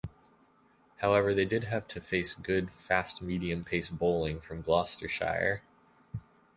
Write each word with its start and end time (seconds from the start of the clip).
However, 0.97 1.31
they 1.31 1.45
did 1.45 1.65
have 1.65 1.85
to 1.89 2.01
face 2.01 2.33
good, 2.33 2.71
fast-medium-pace 2.71 3.91
bowling 3.91 4.39
from 4.39 4.63
Gloucestershire. 4.63 5.61